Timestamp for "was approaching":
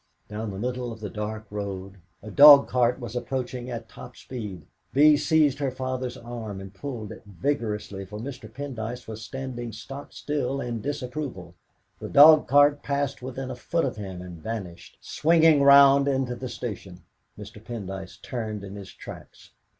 2.99-3.69